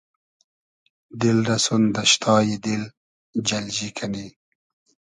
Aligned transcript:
دیل 1.19 1.39
رۂ 1.47 1.57
سون 1.65 1.83
دئشتای 1.95 2.53
دیل 2.63 2.83
جئلجی 3.47 3.89
کئنی 3.97 4.27